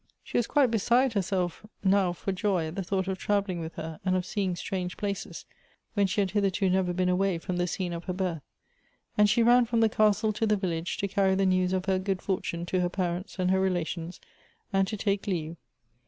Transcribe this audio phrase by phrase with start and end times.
[0.23, 3.99] She was quite beside herself now for joy at the thought of travelling with her,
[4.03, 5.45] and of seeing strange places,
[5.93, 6.71] when she had hith Elective Apfinities.
[6.71, 8.41] 297 erto never been away from the scene of her birth;
[9.15, 11.99] and she ran from the castle to the village to carry the news of her
[11.99, 14.19] good fortune to her parents and her relations,
[14.73, 15.57] and to take leave.